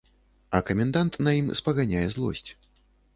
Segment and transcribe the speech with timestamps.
[0.59, 2.47] А камендант на ім спаганяе злосць.